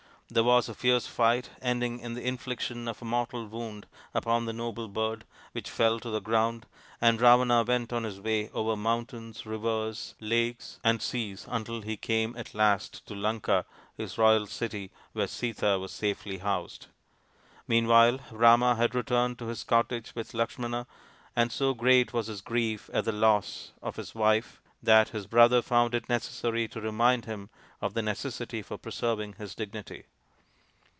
[0.33, 4.53] There was a fierce fight, ending in the infliction of a mortal wound upon the
[4.53, 6.65] noble bird, which fell to the ground,
[7.01, 12.33] and Ravana went on his way over mountains, rivers, lakes, and seas until he came
[12.37, 13.65] at last to Lanka,
[13.97, 16.87] his royal city, where Sita was safely housed.
[17.67, 20.87] Meanwhile Rama had returned to his cottage with Lakshmana,
[21.35, 25.61] and so great was his grief at the loss of his wife that his brother
[25.61, 27.49] found it necessary to remind him
[27.81, 30.05] of the necessity for preserving his dignity.